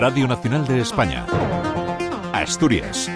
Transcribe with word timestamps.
Radio 0.00 0.26
Nacional 0.26 0.66
de 0.66 0.80
España. 0.80 1.26
Asturias. 2.32 3.10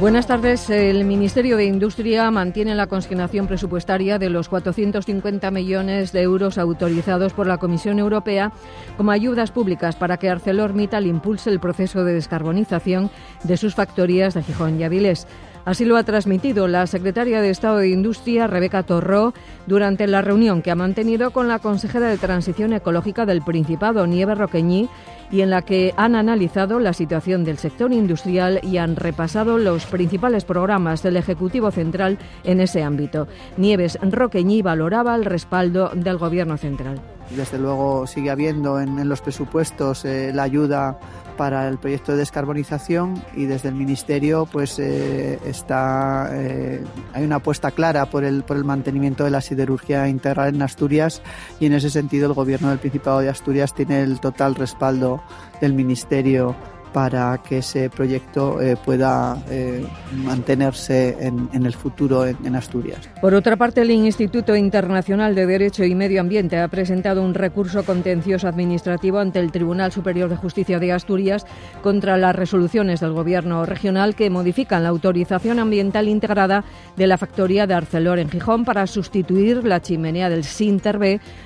Buenas 0.00 0.26
tardes. 0.26 0.70
El 0.70 1.04
Ministerio 1.04 1.58
de 1.58 1.66
Industria 1.66 2.30
mantiene 2.30 2.74
la 2.74 2.86
consignación 2.86 3.46
presupuestaria 3.46 4.18
de 4.18 4.30
los 4.30 4.48
450 4.48 5.50
millones 5.50 6.12
de 6.12 6.22
euros 6.22 6.56
autorizados 6.56 7.34
por 7.34 7.46
la 7.46 7.58
Comisión 7.58 7.98
Europea 7.98 8.50
como 8.96 9.10
ayudas 9.10 9.50
públicas 9.50 9.94
para 9.94 10.16
que 10.16 10.30
ArcelorMittal 10.30 11.06
impulse 11.06 11.50
el 11.50 11.60
proceso 11.60 12.02
de 12.02 12.14
descarbonización 12.14 13.10
de 13.42 13.58
sus 13.58 13.74
factorías 13.74 14.32
de 14.32 14.42
Gijón 14.42 14.80
y 14.80 14.84
Avilés. 14.84 15.26
Así 15.64 15.86
lo 15.86 15.96
ha 15.96 16.04
transmitido 16.04 16.68
la 16.68 16.86
secretaria 16.86 17.40
de 17.40 17.48
Estado 17.48 17.78
de 17.78 17.88
Industria, 17.88 18.46
Rebeca 18.46 18.82
Torró, 18.82 19.32
durante 19.66 20.06
la 20.06 20.20
reunión 20.20 20.60
que 20.60 20.70
ha 20.70 20.74
mantenido 20.74 21.30
con 21.30 21.48
la 21.48 21.58
consejera 21.58 22.08
de 22.08 22.18
Transición 22.18 22.74
Ecológica 22.74 23.24
del 23.24 23.42
Principado, 23.42 24.06
Nieve 24.06 24.34
Roqueñí, 24.34 24.90
y 25.30 25.40
en 25.40 25.48
la 25.48 25.62
que 25.62 25.94
han 25.96 26.14
analizado 26.14 26.78
la 26.78 26.92
situación 26.92 27.44
del 27.44 27.56
sector 27.56 27.92
industrial 27.92 28.60
y 28.62 28.76
han 28.76 28.94
repasado 28.94 29.56
los 29.56 29.86
principales 29.86 30.44
programas 30.44 31.02
del 31.02 31.16
Ejecutivo 31.16 31.70
Central 31.70 32.18
en 32.44 32.60
ese 32.60 32.82
ámbito. 32.82 33.26
Nieves 33.56 33.98
Roqueñí 34.02 34.60
valoraba 34.60 35.14
el 35.14 35.24
respaldo 35.24 35.90
del 35.94 36.18
Gobierno 36.18 36.58
Central. 36.58 37.00
Desde 37.30 37.58
luego 37.58 38.06
sigue 38.06 38.30
habiendo 38.30 38.80
en, 38.80 39.08
los 39.08 39.20
presupuestos 39.20 40.04
eh, 40.04 40.32
la 40.32 40.44
ayuda 40.44 40.98
para 41.36 41.68
el 41.68 41.78
proyecto 41.78 42.12
de 42.12 42.18
descarbonización 42.18 43.22
y 43.34 43.46
desde 43.46 43.68
el 43.68 43.74
Ministerio 43.74 44.46
pues 44.50 44.78
eh, 44.78 45.38
está 45.44 46.28
eh, 46.32 46.84
hay 47.12 47.24
una 47.24 47.36
apuesta 47.36 47.72
clara 47.72 48.06
por 48.06 48.24
el, 48.24 48.44
por 48.44 48.56
el 48.56 48.64
mantenimiento 48.64 49.24
de 49.24 49.30
la 49.30 49.40
siderurgia 49.40 50.06
integral 50.08 50.54
en 50.54 50.62
Asturias 50.62 51.22
y 51.58 51.66
en 51.66 51.72
ese 51.72 51.90
sentido 51.90 52.26
el 52.26 52.34
Gobierno 52.34 52.68
del 52.68 52.78
Principado 52.78 53.20
de 53.20 53.28
Asturias 53.28 53.74
tiene 53.74 54.02
el 54.02 54.20
total 54.20 54.54
respaldo 54.54 55.22
del 55.60 55.72
Ministerio 55.72 56.54
para 56.94 57.38
que 57.38 57.58
ese 57.58 57.90
proyecto 57.90 58.60
eh, 58.62 58.76
pueda 58.76 59.42
eh, 59.50 59.84
mantenerse 60.12 61.16
en, 61.18 61.48
el 61.52 61.72
futuro 61.72 62.24
en, 62.24 62.54
Asturias. 62.54 63.10
Por 63.20 63.34
otra 63.34 63.56
parte, 63.56 63.82
el 63.82 63.90
Instituto 63.90 64.54
Internacional 64.54 65.34
de 65.34 65.44
Derecho 65.44 65.82
y 65.82 65.92
Medio 65.96 66.20
Ambiente 66.20 66.56
ha 66.56 66.68
presentado 66.68 67.20
un 67.24 67.34
recurso 67.34 67.84
contencioso 67.84 68.46
administrativo 68.46 69.18
ante 69.18 69.40
el 69.40 69.50
Tribunal 69.50 69.90
Superior 69.90 70.28
de 70.30 70.36
Justicia 70.36 70.78
de 70.78 70.92
Asturias 70.92 71.44
contra 71.82 72.16
las 72.16 72.36
resoluciones 72.36 73.00
del 73.00 73.12
Gobierno 73.12 73.66
regional 73.66 74.14
que 74.14 74.30
modifican 74.30 74.84
la 74.84 74.90
autorización 74.90 75.58
ambiental 75.58 76.08
integrada 76.08 76.64
de 76.96 77.08
la 77.08 77.18
factoría 77.18 77.66
de 77.66 77.74
Arcelor 77.74 78.20
en 78.20 78.30
Gijón 78.30 78.64
para 78.64 78.86
sustituir 78.86 79.64
la 79.64 79.82
chimenea 79.82 80.30
del 80.30 80.44
Sinter 80.44 81.00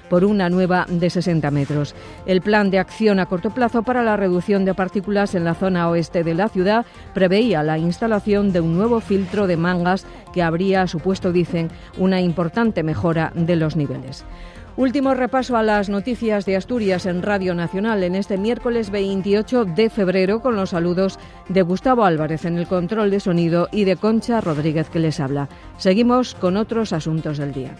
por 0.09 0.25
una 0.25 0.49
nueva 0.49 0.87
de 0.89 1.11
60 1.11 1.51
metros. 1.51 1.95
El 2.27 2.41
plan 2.41 2.71
de 2.71 2.79
acción 2.79 3.21
a 3.21 3.27
corto 3.27 3.51
plazo 3.51 3.83
para 3.83 4.03
la 4.03 4.17
reducción 4.17 4.65
de 4.65 4.75
partículas 4.75 5.35
en 5.35 5.45
la 5.45 5.55
zona 5.55 5.89
oeste 5.89 6.25
de 6.25 6.35
la 6.35 6.49
ciudad 6.49 6.87
preveía 7.15 7.63
la 7.63 7.79
instalación 7.79 8.53
de 8.53 8.61
un 8.61 8.77
nuevo 8.77 9.01
filtro 9.01 9.47
de 9.47 9.57
mangas 9.57 10.07
que 10.33 10.43
habría 10.43 10.87
supuesto, 10.87 11.33
dicen, 11.33 11.71
una 11.97 12.21
importante 12.21 12.83
mejora 12.83 13.33
de 13.35 13.57
los 13.57 13.77
niveles. 13.77 14.25
Último 14.79 15.13
repaso 15.13 15.57
a 15.57 15.65
las 15.65 15.89
noticias 15.89 16.47
de 16.47 16.55
Asturias 16.55 17.05
en 17.07 17.23
Radio 17.23 17.53
Nacional 17.53 18.05
en 18.05 18.15
este 18.15 18.39
miércoles 18.39 18.91
28 18.91 19.65
de 19.65 19.91
febrero 19.91 20.41
con 20.41 20.55
los 20.55 20.71
saludos 20.71 21.19
de 21.49 21.63
Gustavo 21.63 22.05
Álvarez 22.05 22.45
en 22.45 22.57
el 22.57 22.69
control 22.69 23.11
de 23.11 23.19
sonido 23.19 23.69
y 23.73 23.83
de 23.83 23.97
Concha 23.97 24.41
Rodríguez 24.41 24.89
que 24.89 25.01
les 25.01 25.19
habla. 25.19 25.49
Seguimos 25.79 26.37
con 26.37 26.57
otros 26.57 26.93
asuntos 26.93 27.39
del 27.39 27.53
día. 27.53 27.75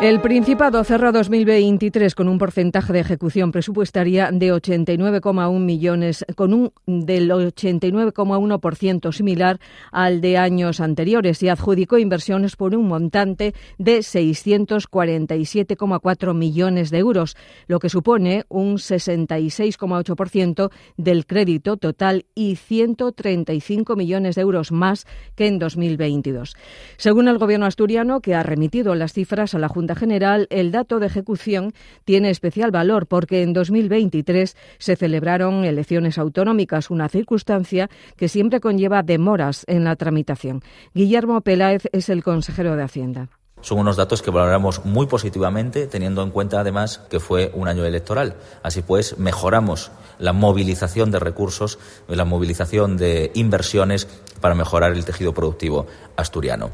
El 0.00 0.20
Principado 0.20 0.84
cerró 0.84 1.10
2023 1.10 2.14
con 2.14 2.28
un 2.28 2.38
porcentaje 2.38 2.92
de 2.92 3.00
ejecución 3.00 3.50
presupuestaria 3.50 4.30
de 4.30 4.54
89,1 4.54 5.58
millones, 5.58 6.24
con 6.36 6.54
un 6.54 6.70
del 6.86 7.28
89,1% 7.28 9.12
similar 9.12 9.58
al 9.90 10.20
de 10.20 10.38
años 10.38 10.78
anteriores 10.78 11.42
y 11.42 11.48
adjudicó 11.48 11.98
inversiones 11.98 12.54
por 12.54 12.76
un 12.76 12.86
montante 12.86 13.56
de 13.78 13.98
647,4 13.98 16.32
millones 16.32 16.90
de 16.90 16.98
euros, 16.98 17.36
lo 17.66 17.80
que 17.80 17.88
supone 17.88 18.44
un 18.48 18.76
66,8% 18.76 20.70
del 20.96 21.26
crédito 21.26 21.76
total 21.76 22.24
y 22.36 22.54
135 22.54 23.96
millones 23.96 24.36
de 24.36 24.42
euros 24.42 24.70
más 24.70 25.08
que 25.34 25.48
en 25.48 25.58
2022. 25.58 26.54
Según 26.98 27.26
el 27.26 27.38
Gobierno 27.38 27.66
asturiano, 27.66 28.20
que 28.20 28.36
ha 28.36 28.44
remitido 28.44 28.94
las 28.94 29.12
cifras 29.12 29.56
a 29.56 29.58
la 29.58 29.66
Junta 29.66 29.87
General, 29.94 30.46
el 30.50 30.70
dato 30.70 30.98
de 30.98 31.06
ejecución 31.06 31.72
tiene 32.04 32.30
especial 32.30 32.70
valor 32.70 33.06
porque 33.06 33.42
en 33.42 33.52
2023 33.52 34.56
se 34.78 34.96
celebraron 34.96 35.64
elecciones 35.64 36.18
autonómicas, 36.18 36.90
una 36.90 37.08
circunstancia 37.08 37.90
que 38.16 38.28
siempre 38.28 38.60
conlleva 38.60 39.02
demoras 39.02 39.64
en 39.66 39.84
la 39.84 39.96
tramitación. 39.96 40.62
Guillermo 40.94 41.40
Peláez 41.40 41.84
es 41.92 42.08
el 42.08 42.22
consejero 42.22 42.76
de 42.76 42.82
Hacienda. 42.82 43.28
Son 43.60 43.78
unos 43.78 43.96
datos 43.96 44.22
que 44.22 44.30
valoramos 44.30 44.84
muy 44.84 45.06
positivamente, 45.06 45.88
teniendo 45.88 46.22
en 46.22 46.30
cuenta 46.30 46.60
además 46.60 47.00
que 47.10 47.18
fue 47.18 47.50
un 47.54 47.66
año 47.66 47.84
electoral. 47.84 48.36
Así 48.62 48.82
pues, 48.82 49.18
mejoramos 49.18 49.90
la 50.18 50.32
movilización 50.32 51.10
de 51.10 51.18
recursos, 51.18 51.78
la 52.06 52.24
movilización 52.24 52.96
de 52.96 53.32
inversiones 53.34 54.06
para 54.40 54.54
mejorar 54.54 54.92
el 54.92 55.04
tejido 55.04 55.34
productivo 55.34 55.86
asturiano. 56.16 56.70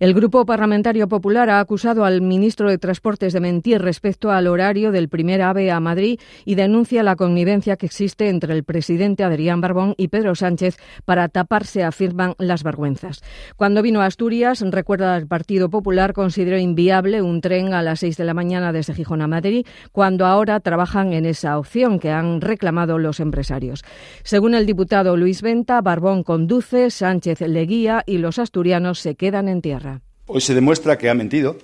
El 0.00 0.14
Grupo 0.14 0.44
Parlamentario 0.46 1.06
Popular 1.06 1.48
ha 1.50 1.60
acusado 1.60 2.04
al 2.04 2.22
ministro 2.22 2.68
de 2.68 2.78
Transportes 2.78 3.32
de 3.32 3.40
mentir 3.40 3.80
respecto 3.80 4.30
al 4.30 4.46
horario 4.46 4.90
del 4.90 5.08
primer 5.08 5.42
AVE 5.42 5.70
a 5.70 5.80
Madrid 5.80 6.18
y 6.44 6.54
denuncia 6.54 7.02
la 7.02 7.14
connivencia 7.14 7.76
que 7.76 7.86
existe 7.86 8.28
entre 8.28 8.54
el 8.54 8.64
presidente 8.64 9.22
Adrián 9.22 9.60
Barbón 9.60 9.94
y 9.96 10.08
Pedro 10.08 10.34
Sánchez 10.34 10.76
para 11.04 11.28
taparse, 11.28 11.84
afirman, 11.84 12.34
las 12.38 12.62
vergüenzas. 12.62 13.22
Cuando 13.56 13.82
vino 13.82 14.00
a 14.00 14.06
Asturias, 14.06 14.62
recuerda 14.62 15.16
el 15.16 15.26
Partido 15.26 15.70
Popular, 15.70 16.14
consideró 16.14 16.58
inviable 16.58 17.22
un 17.22 17.40
tren 17.40 17.74
a 17.74 17.82
las 17.82 18.00
seis 18.00 18.16
de 18.16 18.24
la 18.24 18.34
mañana 18.34 18.72
desde 18.72 18.94
Gijón 18.94 19.22
a 19.22 19.28
Madrid, 19.28 19.66
cuando 19.92 20.26
ahora 20.26 20.58
trabajan 20.60 21.12
en 21.12 21.26
esa 21.26 21.58
opción 21.58 21.98
que 21.98 22.10
han 22.10 22.40
reclamado 22.40 22.98
los 22.98 23.20
empresarios. 23.20 23.84
Según 24.24 24.54
el 24.54 24.66
diputado 24.66 25.16
Luis 25.16 25.42
Venta, 25.42 25.80
Barbón 25.80 26.22
conduce, 26.22 26.90
Sánchez 26.90 27.40
le 27.42 27.66
guía 27.66 28.02
y 28.06 28.18
los 28.18 28.38
asturianos 28.38 28.98
se 28.98 29.14
quedan 29.14 29.48
en 29.48 29.62
tierra. 29.62 29.91
Hoy 30.34 30.40
se 30.40 30.54
demuestra 30.54 30.96
que 30.96 31.10
ha 31.10 31.14
mentido 31.14 31.58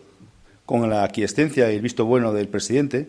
con 0.66 0.90
la 0.90 1.02
aquiescencia 1.02 1.72
y 1.72 1.76
el 1.76 1.80
visto 1.80 2.04
bueno 2.04 2.34
del 2.34 2.48
presidente 2.48 3.08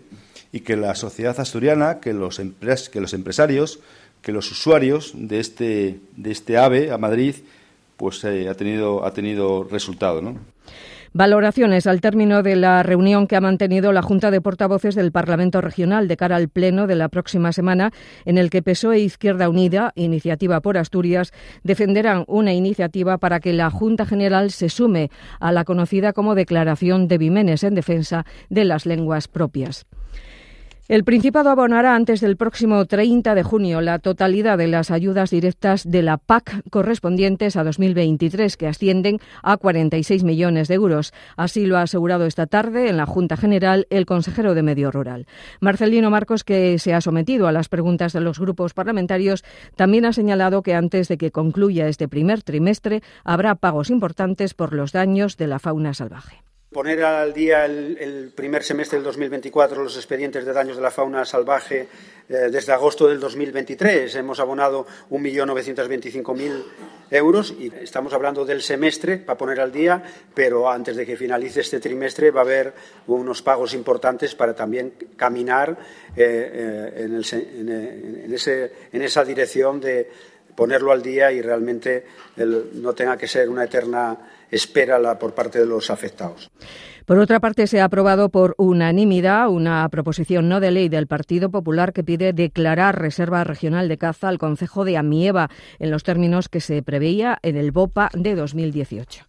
y 0.54 0.62
que 0.62 0.78
la 0.78 0.96
sociedad 0.96 1.38
asturiana, 1.38 2.00
que 2.00 2.14
los, 2.14 2.40
que 2.40 3.02
los 3.02 3.14
empresarios, 3.14 3.82
que 4.22 4.32
los 4.32 4.50
usuarios 4.54 5.12
de 5.16 5.42
este, 5.42 6.00
de 6.16 6.32
este 6.32 6.58
AVE 6.58 6.94
a 6.94 6.98
Madrid, 6.98 7.36
pues 7.98 8.24
eh, 8.24 8.48
ha, 8.48 8.54
tenido, 8.54 9.04
ha 9.04 9.12
tenido 9.12 9.66
resultado. 9.66 10.22
¿no? 10.22 10.38
Valoraciones 11.12 11.88
al 11.88 12.02
término 12.02 12.44
de 12.44 12.56
la 12.56 12.84
reunión 12.84 13.26
que 13.26 13.36
ha 13.36 13.42
mantenido 13.42 13.92
la 13.92 14.04
Junta 14.04 14.30
de 14.30 14.42
Portavoces 14.42 14.94
del 14.94 15.12
Parlamento 15.12 15.60
Regional 15.60 16.08
de 16.08 16.16
cara 16.16 16.36
al 16.36 16.50
Pleno 16.50 16.86
de 16.86 16.96
la 16.96 17.10
próxima 17.10 17.52
semana, 17.52 17.92
en 18.26 18.38
el 18.38 18.52
que 18.52 18.62
PSOE 18.62 18.98
e 18.98 19.00
Izquierda 19.00 19.50
Unida, 19.50 19.92
Iniciativa 19.96 20.62
por 20.62 20.78
Asturias, 20.78 21.34
defenderán 21.64 22.26
una 22.28 22.54
iniciativa 22.54 23.18
para 23.18 23.40
que 23.40 23.54
la 23.54 23.72
Junta 23.72 24.06
General 24.06 24.52
se 24.52 24.70
sume 24.70 25.10
a 25.40 25.52
la 25.52 25.66
conocida 25.66 26.14
como 26.14 26.36
Declaración 26.36 27.08
de 27.08 27.18
Vimenes 27.18 27.64
en 27.64 27.74
defensa 27.74 28.26
de 28.50 28.66
las 28.66 28.86
lenguas 28.86 29.28
propias. 29.28 29.88
El 30.90 31.04
Principado 31.04 31.52
abonará 31.52 31.94
antes 31.94 32.20
del 32.20 32.36
próximo 32.36 32.84
30 32.84 33.36
de 33.36 33.44
junio 33.44 33.80
la 33.80 34.00
totalidad 34.00 34.58
de 34.58 34.68
las 34.68 34.90
ayudas 34.90 35.30
directas 35.30 35.88
de 35.88 36.02
la 36.02 36.18
PAC 36.18 36.64
correspondientes 36.72 37.58
a 37.58 37.64
2023, 37.64 38.58
que 38.58 38.66
ascienden 38.66 39.20
a 39.44 39.58
46 39.58 40.24
millones 40.24 40.68
de 40.68 40.74
euros. 40.74 41.14
Así 41.38 41.68
lo 41.68 41.78
ha 41.78 41.84
asegurado 41.84 42.26
esta 42.26 42.48
tarde 42.48 42.90
en 42.90 42.98
la 42.98 43.06
Junta 43.06 43.38
General 43.38 43.86
el 43.92 44.08
consejero 44.08 44.56
de 44.56 44.64
Medio 44.64 44.90
Rural. 44.90 45.28
Marcelino 45.60 46.10
Marcos, 46.10 46.44
que 46.44 46.80
se 46.80 46.96
ha 46.96 47.02
sometido 47.02 47.48
a 47.48 47.52
las 47.52 47.70
preguntas 47.70 48.12
de 48.12 48.22
los 48.22 48.40
grupos 48.40 48.74
parlamentarios, 48.74 49.44
también 49.76 50.06
ha 50.06 50.12
señalado 50.12 50.64
que 50.64 50.74
antes 50.74 51.08
de 51.08 51.20
que 51.20 51.30
concluya 51.30 51.88
este 51.88 52.08
primer 52.08 52.42
trimestre 52.42 53.04
habrá 53.24 53.54
pagos 53.54 53.92
importantes 53.92 54.56
por 54.56 54.74
los 54.74 54.92
daños 54.92 55.38
de 55.38 55.46
la 55.46 55.60
fauna 55.60 55.94
salvaje. 55.94 56.49
Poner 56.72 57.04
al 57.04 57.34
día 57.34 57.66
el, 57.66 58.32
primer 58.36 58.64
semestre 58.64 59.00
del 59.00 59.06
2024 59.06 59.84
los 59.84 59.96
expedientes 59.96 60.46
de 60.46 60.54
daños 60.54 60.76
de 60.76 60.84
la 60.84 60.92
fauna 60.92 61.26
salvaje 61.26 61.88
eh, 62.30 62.34
desde 62.52 62.74
agosto 62.74 63.08
del 63.08 63.20
2023. 63.20 64.14
Hemos 64.14 64.40
abonado 64.40 64.86
1.925.000 65.10 66.64
euros 67.10 67.56
y 67.58 67.74
estamos 67.82 68.14
hablando 68.14 68.46
del 68.46 68.62
semestre 68.62 69.18
para 69.18 69.36
poner 69.36 69.60
al 69.60 69.72
día, 69.72 70.04
pero 70.36 70.70
antes 70.70 70.96
de 70.96 71.08
que 71.08 71.18
finalice 71.18 71.62
este 71.62 71.80
trimestre 71.80 72.30
va 72.30 72.42
a 72.42 72.44
haber 72.44 72.74
unos 73.08 73.42
pagos 73.42 73.74
importantes 73.74 74.36
para 74.36 74.54
también 74.54 74.94
caminar 75.16 75.76
eh, 76.16 76.94
eh, 76.96 78.70
en, 78.94 79.02
esa 79.02 79.26
dirección 79.26 79.82
de 79.82 80.08
ponerlo 80.60 80.92
al 80.92 81.02
día 81.02 81.32
y 81.32 81.42
realmente 81.42 82.04
no 82.74 82.92
tenga 82.92 83.16
que 83.16 83.30
ser 83.30 83.48
una 83.48 83.64
eterna 83.64 84.18
espera 84.52 85.18
por 85.18 85.34
parte 85.34 85.58
de 85.60 85.66
los 85.66 85.90
afectados. 85.90 86.52
Por 87.06 87.18
otra 87.18 87.40
parte, 87.40 87.66
se 87.66 87.80
ha 87.80 87.86
aprobado 87.86 88.28
por 88.28 88.56
unanimidad 88.58 89.50
una 89.50 89.88
proposición 89.88 90.50
no 90.50 90.60
de 90.60 90.72
ley 90.72 90.90
del 90.90 91.08
Partido 91.08 91.50
Popular 91.50 91.94
que 91.94 92.04
pide 92.04 92.34
declarar 92.34 93.00
reserva 93.00 93.46
regional 93.46 93.88
de 93.88 93.98
caza 93.98 94.28
al 94.28 94.38
concejo 94.38 94.84
de 94.84 94.98
Amieva 94.98 95.50
en 95.80 95.92
los 95.92 96.04
términos 96.04 96.50
que 96.50 96.60
se 96.60 96.84
preveía 96.84 97.40
en 97.42 97.56
el 97.56 97.72
BOPA 97.72 98.10
de 98.14 98.36
2018. 98.36 99.24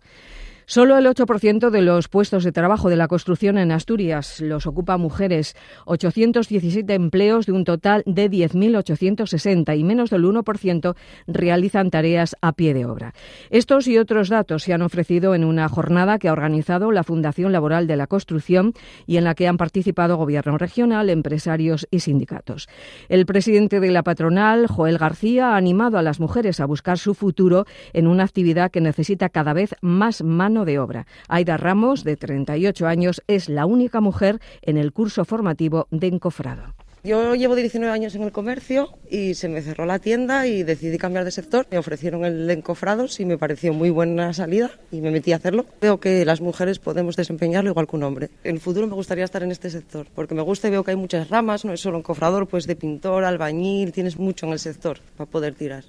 Solo 0.71 0.97
el 0.97 1.07
8% 1.07 1.71
de 1.71 1.83
los 1.83 2.07
puestos 2.07 2.45
de 2.45 2.53
trabajo 2.53 2.91
de 2.91 2.95
la 2.95 3.09
construcción 3.09 3.59
en 3.59 3.73
Asturias 3.73 4.41
los 4.41 4.69
ocupa 4.69 4.99
mujeres, 4.99 5.57
817 5.87 6.95
empleos 6.95 7.47
de 7.47 7.51
un 7.51 7.65
total 7.65 8.05
de 8.07 8.31
10.860 8.31 9.77
y 9.77 9.83
menos 9.83 10.11
del 10.11 10.25
1% 10.25 10.95
realizan 11.27 11.91
tareas 11.91 12.37
a 12.41 12.53
pie 12.53 12.73
de 12.73 12.85
obra. 12.85 13.15
Estos 13.51 13.89
y 13.89 13.99
otros 13.99 14.29
datos 14.29 14.63
se 14.63 14.73
han 14.73 14.83
ofrecido 14.83 15.35
en 15.35 15.43
una 15.43 15.69
jornada 15.69 16.21
que 16.21 16.29
ha 16.29 16.33
organizado 16.33 16.93
la 16.93 17.03
Fundación 17.03 17.51
Laboral 17.51 17.89
de 17.89 17.97
la 17.97 18.07
Construcción 18.07 18.73
y 19.09 19.17
en 19.17 19.25
la 19.25 19.35
que 19.35 19.49
han 19.49 19.57
participado 19.57 20.19
Gobierno 20.19 20.57
regional, 20.57 21.11
empresarios 21.11 21.89
y 21.91 21.99
sindicatos. 21.99 22.69
El 23.09 23.27
presidente 23.27 23.81
de 23.81 23.91
la 23.91 24.05
patronal, 24.05 24.69
Joel 24.69 24.99
García, 24.99 25.55
ha 25.55 25.57
animado 25.57 25.99
a 25.99 26.03
las 26.03 26.21
mujeres 26.21 26.61
a 26.61 26.67
buscar 26.67 26.97
su 26.97 27.15
futuro 27.15 27.65
en 27.93 28.07
una 28.07 28.23
actividad 28.23 28.71
que 28.71 28.81
necesita 28.81 29.31
cada 29.31 29.53
vez 29.53 29.75
más 29.81 30.23
mano 30.23 30.60
de 30.65 30.79
obra. 30.79 31.07
Aida 31.29 31.57
Ramos, 31.57 32.05
de 32.05 32.17
38 32.17 32.87
años, 32.87 33.23
es 33.27 33.49
la 33.49 33.67
única 33.67 34.01
mujer 34.01 34.41
en 34.63 34.77
el 34.77 34.93
curso 34.93 35.25
formativo 35.25 35.87
de 35.91 36.09
encofrado. 36.09 36.75
Yo 37.03 37.35
llevo 37.35 37.55
19 37.55 37.91
años 37.91 38.15
en 38.15 38.23
el 38.23 38.33
comercio 38.33 38.91
y 39.09 39.33
se 39.33 39.49
me 39.49 39.63
cerró 39.63 39.87
la 39.87 39.99
tienda 39.99 40.47
y 40.47 40.65
decidí 40.65 40.99
cambiar 40.99 41.25
de 41.25 41.31
sector. 41.31 41.67
Me 41.71 41.79
ofrecieron 41.79 42.27
el 42.27 42.47
de 42.47 42.53
encofrados 42.53 43.21
y 43.21 43.25
me 43.25 43.39
pareció 43.39 43.73
muy 43.73 43.89
buena 43.89 44.35
salida 44.35 44.71
y 44.93 45.01
me 45.01 45.11
metí 45.11 45.33
a 45.33 45.37
hacerlo. 45.37 45.65
Veo 45.81 45.99
que 45.99 46.27
las 46.27 46.43
mujeres 46.43 46.79
podemos 46.79 47.17
desempeñarlo 47.17 47.71
igual 47.71 47.87
que 47.87 47.97
un 47.97 48.03
hombre. 48.03 48.29
En 48.45 48.57
el 48.57 48.61
futuro 48.61 48.87
me 48.87 48.95
gustaría 48.95 49.25
estar 49.25 49.43
en 49.43 49.51
este 49.51 49.71
sector 49.71 50.09
porque 50.15 50.35
me 50.35 50.43
gusta 50.43 50.69
y 50.69 50.73
veo 50.73 50.85
que 50.85 50.91
hay 50.91 50.97
muchas 50.99 51.31
ramas, 51.31 51.65
no 51.65 51.73
es 51.73 51.81
solo 51.81 51.97
encofrador, 51.97 52.47
pues 52.47 52.67
de 52.67 52.77
pintor, 52.77 53.25
albañil, 53.25 53.93
tienes 53.93 54.19
mucho 54.19 54.45
en 54.45 54.53
el 54.53 54.59
sector 54.59 54.99
para 55.17 55.31
poder 55.31 55.55
tirar. 55.55 55.85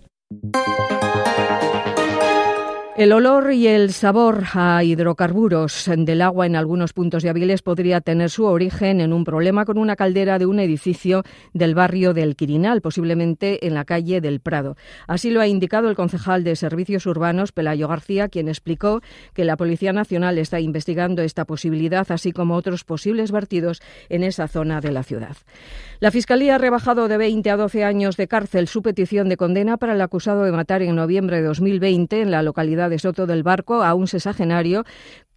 El 3.02 3.14
olor 3.14 3.52
y 3.52 3.66
el 3.66 3.94
sabor 3.94 4.44
a 4.54 4.84
hidrocarburos 4.84 5.90
del 5.98 6.22
agua 6.22 6.46
en 6.46 6.56
algunos 6.56 6.94
puntos 6.94 7.24
de 7.24 7.32
Avilés 7.32 7.64
podría 7.64 8.00
tener 8.00 8.30
su 8.30 8.46
origen 8.46 9.02
en 9.02 9.12
un 9.12 9.24
problema 9.24 9.66
con 9.66 9.80
una 9.80 9.96
caldera 9.96 10.38
de 10.38 10.46
un 10.46 10.60
edificio 10.60 11.24
del 11.52 11.74
barrio 11.74 12.14
del 12.14 12.36
Quirinal, 12.36 12.80
posiblemente 12.82 13.66
en 13.66 13.74
la 13.74 13.86
calle 13.86 14.22
del 14.22 14.40
Prado. 14.40 14.78
Así 15.08 15.32
lo 15.32 15.42
ha 15.42 15.48
indicado 15.48 15.90
el 15.90 15.96
concejal 15.96 16.44
de 16.44 16.56
Servicios 16.56 17.08
Urbanos, 17.08 17.52
Pelayo 17.52 17.88
García, 17.88 18.30
quien 18.30 18.48
explicó 18.48 19.02
que 19.34 19.46
la 19.46 19.58
Policía 19.58 19.94
Nacional 19.94 20.38
está 20.38 20.60
investigando 20.60 21.24
esta 21.24 21.46
posibilidad, 21.46 22.06
así 22.12 22.32
como 22.32 22.54
otros 22.54 22.84
posibles 22.84 23.32
vertidos 23.32 23.82
en 24.10 24.22
esa 24.22 24.48
zona 24.48 24.80
de 24.80 24.92
la 24.92 25.02
ciudad. 25.02 25.38
La 26.02 26.12
Fiscalía 26.12 26.54
ha 26.54 26.60
rebajado 26.60 27.08
de 27.08 27.18
20 27.18 27.50
a 27.50 27.58
12 27.58 27.84
años 27.84 28.16
de 28.16 28.28
cárcel 28.28 28.68
su 28.68 28.84
petición 28.84 29.28
de 29.28 29.38
condena 29.38 29.78
para 29.78 29.94
el 29.94 30.02
acusado 30.02 30.44
de 30.44 30.52
matar 30.52 30.84
en 30.84 30.96
noviembre 30.96 31.38
de 31.38 31.48
2020 31.48 32.22
en 32.22 32.30
la 32.30 32.44
localidad 32.44 32.91
de 32.92 33.00
Soto 33.00 33.26
del 33.26 33.42
Barco 33.42 33.82
a 33.82 33.96
un 33.96 34.08
sexagenario 34.08 34.86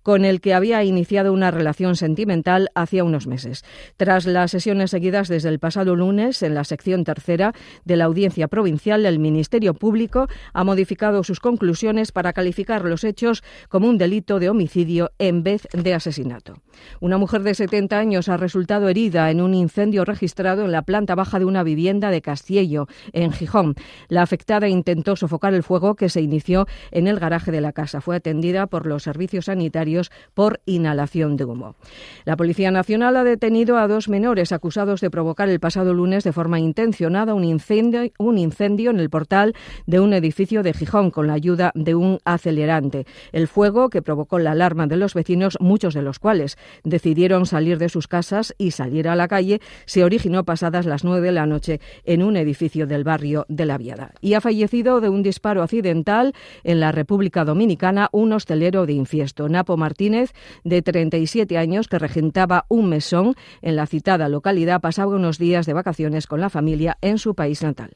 con 0.05 0.25
el 0.25 0.41
que 0.41 0.55
había 0.55 0.85
iniciado 0.85 1.33
una 1.33 1.51
relación 1.51 1.97
sentimental 1.97 2.69
hacía 2.75 3.03
unos 3.03 3.27
meses. 3.27 3.65
Tras 3.97 4.27
las 4.27 4.53
sesiones 4.53 4.93
seguidas 4.93 5.29
desde 5.29 5.49
el 5.49 5.59
pasado 5.59 5.97
lunes 5.97 6.43
en 6.43 6.55
la 6.55 6.63
sección 6.63 7.03
tercera 7.05 7.53
de 7.85 7.97
la 7.97 8.05
Audiencia 8.05 8.47
Provincial, 8.47 9.07
el 9.07 9.19
Ministerio 9.19 9.75
Público 9.75 10.29
ha 10.53 10.63
modificado 10.63 11.25
sus 11.25 11.41
conclusiones 11.41 12.13
para 12.13 12.35
calificar 12.35 12.85
los 12.85 13.03
hechos 13.03 13.43
como 13.69 13.89
un 13.89 13.97
delito 13.97 14.39
de 14.39 14.51
homicidio 14.51 15.11
en 15.19 15.43
vez 15.43 15.67
de 15.73 15.95
asesinato. 15.95 16.61
Una 17.01 17.17
mujer 17.17 17.43
de 17.43 17.55
70 17.55 17.99
años 17.99 18.29
ha 18.29 18.37
resultado 18.37 18.89
herida 18.89 19.31
en 19.31 19.41
un 19.41 19.55
incendio 19.55 20.05
registrado 20.05 20.67
en 20.67 20.73
la 20.73 20.83
planta 20.83 21.15
baja 21.15 21.39
de 21.39 21.47
una 21.47 21.63
vivienda 21.63 22.11
de 22.11 22.21
Castiello, 22.21 22.89
en 23.13 23.33
Gijón. 23.33 23.75
La 24.09 24.21
afectada 24.21 24.69
intentó 24.69 25.17
sofocar 25.17 25.55
el 25.55 25.63
fuego 25.63 25.95
que 25.95 26.11
se 26.11 26.21
inició 26.21 26.67
en 26.91 27.07
el 27.07 27.19
garaje 27.19 27.51
de 27.51 27.63
la 27.63 27.73
casa. 27.73 28.03
Fue 28.03 28.17
atendida 28.17 28.67
por 28.67 28.85
los 28.85 29.03
servicios 29.03 29.47
sanitarios 29.47 29.94
por 30.35 30.61
inhalación 30.67 31.37
de 31.37 31.45
humo. 31.45 31.77
La 32.25 32.37
Policía 32.37 32.71
Nacional 32.71 33.17
ha 33.17 33.25
detenido 33.25 33.79
a 33.79 33.89
dos 33.89 34.09
menores 34.09 34.53
acusados 34.53 35.01
de 35.01 35.11
provocar 35.11 35.49
el 35.49 35.61
pasado 35.61 35.95
lunes 35.95 36.25
de 36.25 36.33
forma 36.33 36.59
intencionada 36.59 37.35
un 37.35 37.45
incendio, 37.45 38.11
un 38.19 38.39
incendio 38.39 38.91
en 38.91 39.01
el 39.01 39.11
portal 39.11 39.55
de 39.87 40.01
un 40.01 40.13
edificio 40.13 40.63
de 40.63 40.73
Gijón 40.73 41.11
con 41.11 41.27
la 41.27 41.35
ayuda 41.35 41.73
de 41.75 41.95
un 41.95 42.19
acelerante. 42.25 43.07
El 43.33 43.49
fuego 43.49 43.91
que 43.91 44.03
provocó 44.03 44.39
la 44.39 44.53
alarma 44.53 44.87
de 44.87 44.97
los 44.97 45.15
vecinos, 45.15 45.57
muchos 45.61 45.95
de 45.95 46.03
los 46.03 46.19
cuales 46.19 46.57
decidieron 46.83 47.47
salir 47.47 47.79
de 47.79 47.89
sus 47.89 48.09
casas 48.09 48.55
y 48.59 48.73
salir 48.73 49.09
a 49.09 49.17
la 49.17 49.29
calle, 49.29 49.61
se 49.87 50.05
originó 50.05 50.45
pasadas 50.45 50.87
las 50.87 51.05
nueve 51.05 51.27
de 51.27 51.33
la 51.33 51.47
noche 51.47 51.81
en 52.05 52.23
un 52.23 52.37
edificio 52.37 52.87
del 52.87 53.05
barrio 53.05 53.47
de 53.49 53.67
La 53.67 53.79
Viada. 53.79 54.13
Y 54.21 54.35
ha 54.35 54.41
fallecido 54.41 55.01
de 55.01 55.09
un 55.09 55.23
disparo 55.23 55.63
accidental 55.63 56.35
en 56.63 56.81
la 56.81 56.93
República 56.93 57.45
Dominicana 57.45 58.09
un 58.13 58.33
hostelero 58.33 58.87
de 58.87 58.93
Infiesto. 58.93 59.49
Napo 59.49 59.77
Martínez, 59.85 60.33
de 60.65 60.81
37 60.81 61.59
años, 61.59 61.89
que 61.89 61.99
regentaba 61.99 62.65
un 62.69 62.89
mesón 62.89 63.35
en 63.61 63.77
la 63.77 63.87
citada 63.87 64.31
localidad, 64.31 64.81
pasaba 64.81 65.15
unos 65.15 65.37
días 65.37 65.67
de 65.67 65.75
vacaciones 65.75 66.27
con 66.27 66.41
la 66.41 66.49
familia 66.49 66.97
en 67.03 67.19
su 67.19 67.35
país 67.35 67.63
natal. 67.63 67.91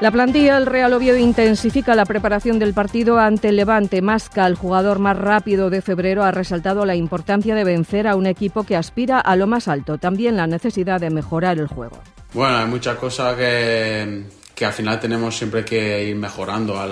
La 0.00 0.10
plantilla 0.10 0.54
del 0.54 0.66
Real 0.66 0.92
Oviedo 0.92 1.16
intensifica 1.16 1.94
la 1.94 2.04
preparación 2.04 2.58
del 2.58 2.74
partido 2.74 3.18
ante 3.18 3.52
Levante. 3.52 4.02
Masca, 4.02 4.46
el 4.46 4.54
jugador 4.54 4.98
más 4.98 5.16
rápido 5.16 5.70
de 5.70 5.82
febrero, 5.82 6.24
ha 6.24 6.30
resaltado 6.30 6.84
la 6.84 6.94
importancia 6.94 7.54
de 7.54 7.64
vencer 7.64 8.06
a 8.06 8.14
un 8.14 8.26
equipo 8.26 8.64
que 8.64 8.76
aspira 8.76 9.18
a 9.18 9.34
lo 9.34 9.46
más 9.46 9.66
alto. 9.66 9.98
También 9.98 10.36
la 10.36 10.46
necesidad 10.46 11.00
de 11.00 11.10
mejorar 11.10 11.58
el 11.58 11.68
juego. 11.68 11.98
Bueno, 12.34 12.58
hay 12.58 12.66
muchas 12.66 12.96
cosas 12.98 13.34
que, 13.36 14.24
que 14.54 14.64
al 14.64 14.72
final 14.72 15.00
tenemos 15.00 15.36
siempre 15.36 15.64
que 15.64 16.04
ir 16.04 16.16
mejorando 16.16 16.78
a 16.78 16.86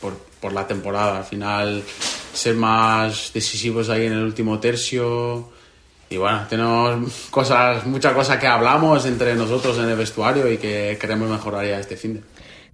por, 0.00 0.14
por 0.40 0.52
la 0.52 0.66
temporada. 0.66 1.18
Al 1.18 1.24
final, 1.24 1.82
ser 2.32 2.54
más 2.54 3.32
decisivos 3.32 3.88
ahí 3.88 4.06
en 4.06 4.12
el 4.12 4.22
último 4.22 4.58
tercio. 4.60 5.50
Y 6.08 6.18
bueno, 6.18 6.42
tenemos 6.48 7.28
cosas, 7.30 7.84
muchas 7.86 8.12
cosas 8.12 8.38
que 8.38 8.46
hablamos 8.46 9.04
entre 9.06 9.34
nosotros 9.34 9.76
en 9.78 9.88
el 9.88 9.96
vestuario 9.96 10.50
y 10.50 10.58
que 10.58 10.96
queremos 11.00 11.28
mejorar 11.28 11.66
ya 11.66 11.80
este 11.80 11.96
fin 11.96 12.14
de. 12.14 12.20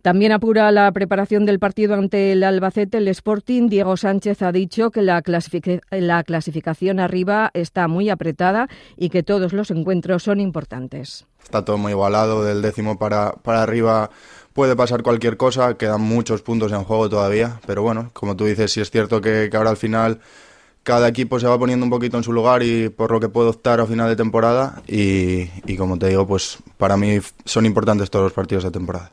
También 0.03 0.33
apura 0.33 0.73
la 0.73 0.91
preparación 0.91 1.47
del 1.47 1.61
partido 1.61 1.95
ante 1.95 2.33
el 2.33 2.43
Albacete, 2.43 2.99
el 2.99 3.07
Sporting. 3.07 3.69
Diego 3.69 3.97
Sánchez 3.97 4.43
ha 4.43 4.51
dicho 4.51 4.91
que 4.91 5.01
la, 5.01 5.23
la 5.91 6.25
clasificación 6.25 6.99
arriba 6.99 7.53
está 7.55 7.87
muy 7.87 8.11
apretada 8.11 8.69
y 8.97 9.11
que 9.11 9.23
todos 9.23 9.53
los 9.53 9.71
encuentros 9.71 10.25
son 10.25 10.41
importantes. 10.41 11.25
Está 11.45 11.65
todo 11.65 11.79
muy 11.79 11.93
igualado, 11.93 12.45
del 12.45 12.63
décimo 12.63 12.99
para, 12.99 13.33
para 13.33 13.63
arriba 13.63 14.11
puede 14.53 14.77
pasar 14.77 15.03
cualquier 15.03 15.37
cosa, 15.37 15.75
quedan 15.75 16.01
muchos 16.01 16.43
puntos 16.43 16.73
en 16.73 16.85
juego 16.85 17.09
todavía, 17.09 17.61
pero 17.67 17.83
bueno, 17.83 18.11
como 18.13 18.37
tú 18.37 18.45
dices, 18.45 18.73
sí 18.73 18.81
es 18.81 18.91
cierto 18.91 19.21
que, 19.21 19.51
ahora 19.55 19.71
al 19.71 19.77
final 19.77 20.21
cada 20.83 21.09
equipo 21.09 21.39
se 21.39 21.47
va 21.47 21.59
poniendo 21.59 21.85
un 21.85 21.91
poquito 21.91 22.17
en 22.17 22.25
su 22.25 22.33
lugar 22.33 22.63
y 22.63 22.89
por 22.89 23.13
lo 23.13 23.21
que 23.21 23.29
puedo 23.29 23.51
optar 23.51 23.81
a 23.81 23.87
final 23.87 24.09
de 24.09 24.17
temporada 24.17 24.83
y, 24.89 25.49
y 25.65 25.77
como 25.77 25.99
te 25.99 26.09
digo, 26.09 26.27
pues 26.27 26.59
para 26.77 26.97
mí 26.97 27.21
son 27.45 27.67
importantes 27.67 28.11
todos 28.11 28.25
los 28.25 28.33
partidos 28.33 28.65
de 28.65 28.73
temporada. 28.73 29.13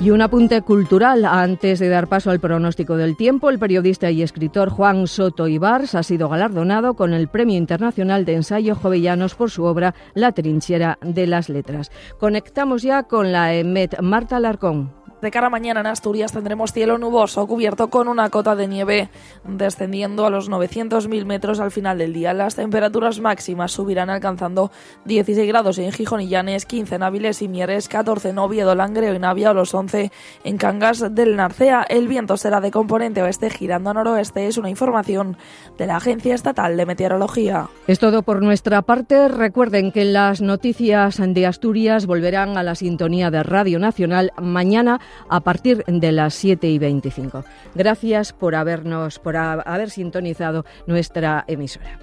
Y 0.00 0.10
un 0.10 0.20
apunte 0.20 0.60
cultural. 0.62 1.24
Antes 1.24 1.78
de 1.78 1.88
dar 1.88 2.08
paso 2.08 2.30
al 2.30 2.40
pronóstico 2.40 2.96
del 2.96 3.16
tiempo, 3.16 3.48
el 3.48 3.58
periodista 3.58 4.10
y 4.10 4.22
escritor 4.22 4.68
Juan 4.68 5.06
Soto 5.06 5.48
Ibars 5.48 5.94
ha 5.94 6.02
sido 6.02 6.28
galardonado 6.28 6.94
con 6.94 7.14
el 7.14 7.28
Premio 7.28 7.56
Internacional 7.56 8.24
de 8.24 8.34
Ensayo 8.34 8.74
Jovellanos 8.74 9.34
por 9.34 9.50
su 9.50 9.64
obra 9.64 9.94
La 10.14 10.32
trinchera 10.32 10.98
de 11.00 11.26
las 11.26 11.48
letras. 11.48 11.90
Conectamos 12.18 12.82
ya 12.82 13.04
con 13.04 13.32
la 13.32 13.54
EMET 13.54 14.00
Marta 14.00 14.40
Larcón. 14.40 15.03
De 15.24 15.30
cara 15.30 15.46
a 15.46 15.50
mañana 15.50 15.80
en 15.80 15.86
Asturias 15.86 16.32
tendremos 16.32 16.74
cielo 16.74 16.98
nuboso 16.98 17.46
cubierto 17.46 17.88
con 17.88 18.08
una 18.08 18.28
cota 18.28 18.54
de 18.54 18.68
nieve 18.68 19.08
descendiendo 19.42 20.26
a 20.26 20.30
los 20.30 20.50
900.000 20.50 21.24
metros 21.24 21.60
al 21.60 21.70
final 21.70 21.96
del 21.96 22.12
día. 22.12 22.34
Las 22.34 22.56
temperaturas 22.56 23.20
máximas 23.20 23.72
subirán 23.72 24.10
alcanzando 24.10 24.70
16 25.06 25.48
grados 25.48 25.78
en 25.78 25.92
Gijón 25.92 26.20
y 26.20 26.28
Llanes, 26.28 26.66
15 26.66 26.96
en 26.96 27.02
Áviles 27.02 27.40
y 27.40 27.48
Mieres, 27.48 27.88
14 27.88 28.28
en 28.28 28.38
Oviedo, 28.38 28.74
Langreo 28.74 29.14
y 29.14 29.18
Navia, 29.18 29.52
o 29.52 29.54
los 29.54 29.72
11 29.72 30.12
en 30.44 30.58
Cangas 30.58 31.14
del 31.14 31.36
Narcea. 31.36 31.86
El 31.88 32.06
viento 32.06 32.36
será 32.36 32.60
de 32.60 32.70
componente 32.70 33.22
oeste 33.22 33.48
girando 33.48 33.88
a 33.88 33.94
noroeste. 33.94 34.46
Es 34.46 34.58
una 34.58 34.68
información 34.68 35.38
de 35.78 35.86
la 35.86 35.96
Agencia 35.96 36.34
Estatal 36.34 36.76
de 36.76 36.84
Meteorología. 36.84 37.70
Es 37.86 37.98
todo 37.98 38.20
por 38.24 38.42
nuestra 38.42 38.82
parte. 38.82 39.28
Recuerden 39.28 39.90
que 39.90 40.04
las 40.04 40.42
noticias 40.42 41.18
de 41.18 41.46
Asturias 41.46 42.04
volverán 42.04 42.58
a 42.58 42.62
la 42.62 42.74
sintonía 42.74 43.30
de 43.30 43.42
Radio 43.42 43.78
Nacional 43.78 44.32
mañana 44.38 45.00
a 45.28 45.40
partir 45.40 45.84
de 45.86 46.12
las 46.12 46.34
7 46.34 46.68
y 46.68 46.78
25. 46.78 47.44
Gracias 47.74 48.32
por 48.32 48.54
habernos, 48.54 49.18
por 49.18 49.36
haber 49.36 49.90
sintonizado 49.90 50.64
nuestra 50.86 51.44
emisora. 51.46 51.98